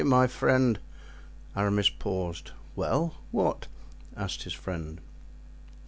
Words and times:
—my 0.03 0.25
friend——" 0.25 0.79
Aramis 1.55 1.89
paused. 1.91 2.53
"Well? 2.75 3.17
what?" 3.29 3.67
asked 4.17 4.41
his 4.45 4.53
friend. 4.53 4.99